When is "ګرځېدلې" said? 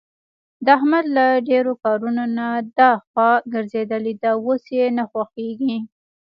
3.53-4.13